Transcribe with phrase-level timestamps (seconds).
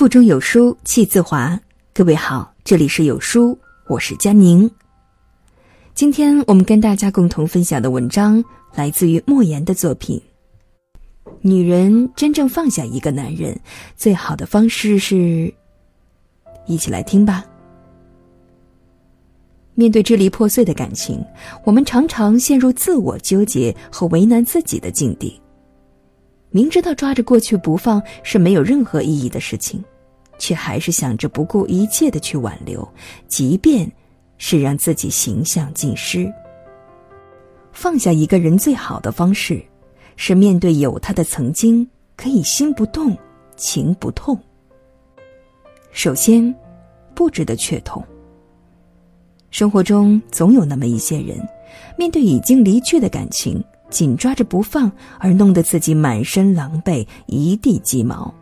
[0.00, 1.60] 腹中有书气自华。
[1.92, 4.70] 各位好，这里是有书，我是佳宁。
[5.92, 8.42] 今天我们跟大家共同分享的文章
[8.72, 10.18] 来自于莫言的作品。
[11.42, 13.60] 女人真正放下一个男人，
[13.94, 15.52] 最好的方式是，
[16.66, 17.44] 一起来听吧。
[19.74, 21.22] 面对支离破碎的感情，
[21.62, 25.38] 我们常常陷入自我纠结和为难自己的境地。
[26.50, 29.82] 明知道抓着过去不放是没有任何意义的事情，
[30.38, 32.86] 却还是想着不顾一切的去挽留，
[33.28, 33.90] 即便
[34.36, 36.30] 是让自己形象尽失。
[37.72, 39.62] 放下一个人最好的方式，
[40.16, 43.16] 是面对有他的曾经，可以心不动，
[43.56, 44.38] 情不痛。
[45.92, 46.52] 首先，
[47.14, 48.04] 不值得却痛。
[49.50, 51.38] 生活中总有那么一些人，
[51.96, 53.62] 面对已经离去的感情。
[53.90, 58.32] 紧抓着不放，而弄得自己满身狼狈，一地鸡毛。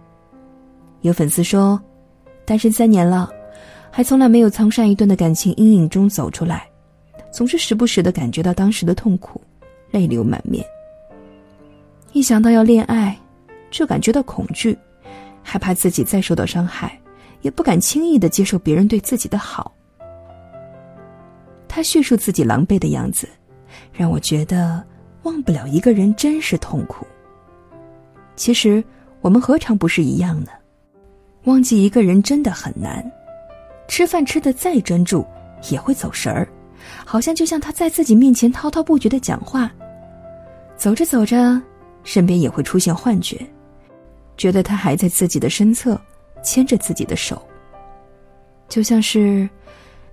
[1.00, 1.80] 有粉丝说，
[2.44, 3.28] 单身三年了，
[3.90, 6.68] 还从来没有从上一段的感情阴影中走出来，
[7.32, 9.40] 总是时不时的感觉到当时的痛苦，
[9.90, 10.64] 泪流满面。
[12.12, 13.16] 一想到要恋爱，
[13.70, 14.76] 就感觉到恐惧，
[15.42, 17.00] 害怕自己再受到伤害，
[17.42, 19.72] 也不敢轻易的接受别人对自己的好。
[21.66, 23.28] 他叙述自己狼狈的样子，
[23.92, 24.84] 让我觉得。
[25.28, 27.06] 忘不了一个人真是痛苦。
[28.34, 28.82] 其实
[29.20, 30.50] 我们何尝不是一样呢？
[31.44, 33.04] 忘记一个人真的很难。
[33.88, 35.26] 吃饭吃的再专注，
[35.70, 36.48] 也会走神儿，
[37.04, 39.70] 好像就像他在自己面前滔滔不绝的讲话。
[40.78, 41.60] 走着走着，
[42.04, 43.38] 身边也会出现幻觉，
[44.38, 46.00] 觉得他还在自己的身侧，
[46.42, 47.40] 牵着自己的手。
[48.66, 49.46] 就像是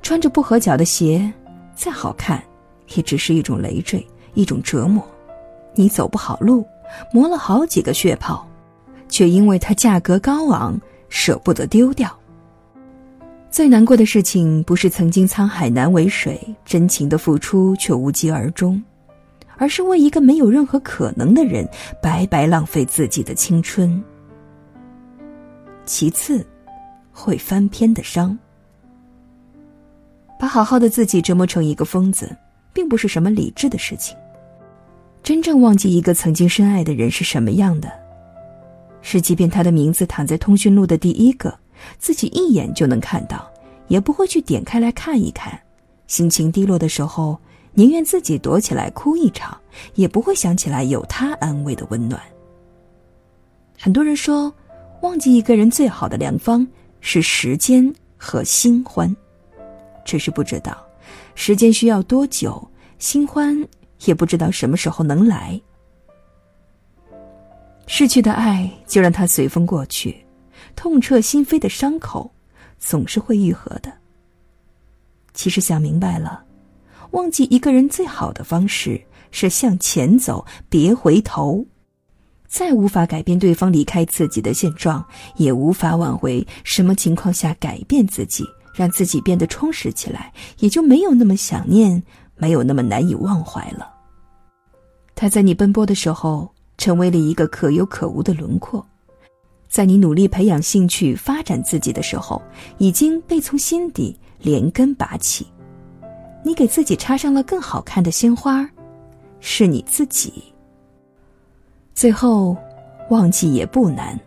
[0.02, 1.32] 穿着不合脚的鞋，
[1.74, 2.44] 再好看，
[2.96, 4.06] 也只是一种累赘。
[4.36, 5.04] 一种折磨，
[5.74, 6.64] 你走不好路，
[7.12, 8.48] 磨了好几个血泡，
[9.10, 12.16] 却因为它价格高昂，舍不得丢掉。
[13.50, 18.84] 最难过的事情，不是曾经沧海难为水，真情的付出却无疾而终，
[19.58, 21.66] 而是为一个没有任何可能的人，
[22.02, 24.04] 白白浪费自己的青春。
[25.86, 26.46] 其次，
[27.14, 28.38] 会翻篇的伤，
[30.38, 32.36] 把好好的自己折磨成一个疯子，
[32.74, 34.18] 并不是什么理智的事情。
[35.26, 37.92] 真正忘记一个曾经深爱的人是什么样的，
[39.02, 41.52] 是即便他的名字躺在通讯录的第一个，
[41.98, 43.52] 自己一眼就能看到，
[43.88, 45.60] 也不会去点开来看一看。
[46.06, 47.40] 心情低落的时候，
[47.74, 49.58] 宁愿自己躲起来哭一场，
[49.96, 52.22] 也不会想起来有他安慰的温暖。
[53.80, 54.54] 很多人说，
[55.02, 56.68] 忘记一个人最好的良方
[57.02, 59.14] 是时间和新欢，
[60.06, 60.78] 只是不知道，
[61.34, 62.64] 时间需要多久，
[63.00, 63.68] 新欢。
[64.06, 65.60] 也不知道什么时候能来。
[67.88, 70.16] 逝去的爱就让它随风过去，
[70.76, 72.32] 痛彻心扉的伤口
[72.80, 73.94] 总是会愈合的。
[75.34, 76.44] 其实想明白了，
[77.12, 79.00] 忘记一个人最好的方式
[79.32, 81.66] 是向前走，别回头。
[82.48, 85.06] 再无法改变对方离开自己的现状，
[85.36, 92.02] 也无法挽回什么情况下改变自己，让自己变得充实起来，也就没有那么想念。
[92.38, 93.95] 没有那么难以忘怀了。
[95.16, 98.82] 他在你奔波的时候，成为了一个可有可无的轮廓；
[99.70, 102.42] 在你努力培养兴趣、发展自己的时候，
[102.78, 105.48] 已经被从心底连根拔起。
[106.44, 108.70] 你给自己插上了更好看的鲜花，
[109.40, 110.34] 是你自己。
[111.94, 112.56] 最后，
[113.10, 114.20] 忘记也不难。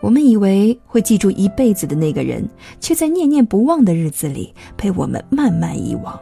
[0.00, 2.46] 我们以为会记住一辈子的那个人，
[2.80, 6.18] 却在念念不忘的日子里被我们慢慢遗忘。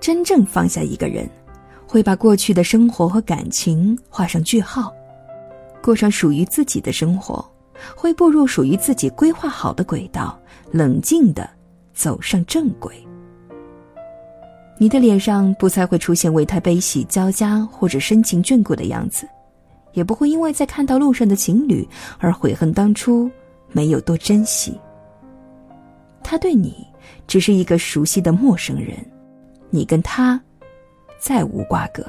[0.00, 1.28] 真正放下一个人，
[1.90, 4.94] 会把过去的生活和感情画上句号，
[5.82, 7.44] 过上属于自己的生活，
[7.96, 10.38] 会步入属于自己规划好的轨道，
[10.70, 11.50] 冷静的
[11.92, 12.94] 走上正轨。
[14.78, 19.28] 你的脸上不再会出现为他悲喜交加或者深情眷顾的样子，
[19.92, 21.84] 也不会因为在看到路上的情侣
[22.20, 23.28] 而悔恨当初
[23.72, 24.80] 没有多珍惜。
[26.22, 26.86] 他对你
[27.26, 28.96] 只是一个熟悉的陌生人。
[29.70, 30.40] 你跟他
[31.20, 32.02] 再无瓜葛，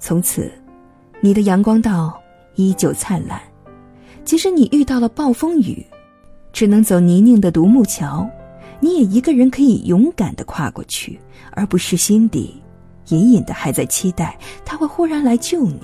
[0.00, 0.50] 从此，
[1.20, 2.20] 你的阳光道
[2.56, 3.40] 依旧灿烂。
[4.24, 5.86] 即使你遇到了暴风雨，
[6.52, 8.28] 只能走泥泞的独木桥，
[8.80, 11.20] 你也一个人可以勇敢的跨过去，
[11.52, 12.60] 而不是心底
[13.10, 15.82] 隐隐的还在期待他会忽然来救你。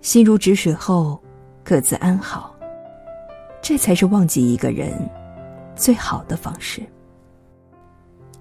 [0.00, 1.20] 心如止水后，
[1.62, 2.56] 各自安好，
[3.60, 4.90] 这才是忘记一个人
[5.76, 6.80] 最好的方式。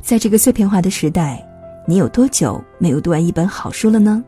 [0.01, 1.45] 在这个碎片化的时代，
[1.89, 4.23] 你有多久没有读完一本好书了呢？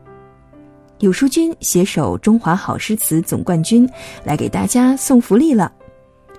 [0.98, 3.88] 有书君携手中华好诗词总冠军
[4.24, 5.72] 来给大家送福利了。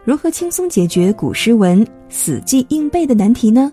[0.03, 3.71] 如何轻松解决古诗文死记硬背的难题呢？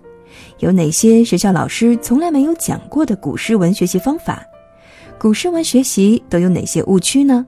[0.59, 4.41] 有哪些学校老师从来没有讲过的古诗文学习方法？
[5.19, 7.45] 古诗文学习都有哪些误区呢？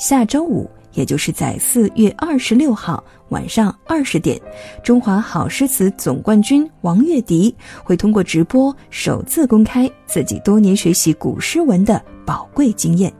[0.00, 4.40] 下周五，也就是在四月二十六号晚上二十点，
[4.82, 7.54] 中华好诗词总冠军王月迪
[7.84, 13.12] 会通过直播首次公开自己多年学习古诗文的宝贵经验。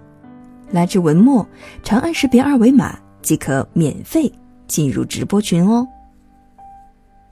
[0.71, 1.47] 来至文末，
[1.85, 4.31] 长按识别二维码即可免费
[4.67, 5.87] 进入直播群哦。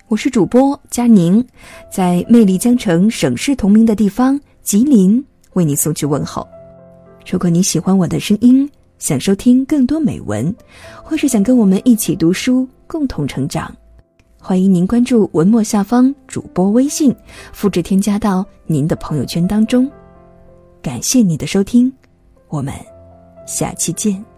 [0.09, 1.45] 我是主播佳宁，
[1.91, 5.25] 在魅力江城、省市同名的地方吉林，
[5.55, 6.47] 为你送去问候。
[7.27, 8.71] 如果你喜欢我的声音，
[9.05, 10.51] 想收听更多美文，
[11.03, 13.71] 或是想跟我们一起读书、共同成长，
[14.41, 17.15] 欢迎您关注文末下方主播微信，
[17.53, 19.87] 复制添加到您的朋友圈当中。
[20.81, 21.93] 感谢你的收听，
[22.49, 22.73] 我们
[23.47, 24.34] 下期见。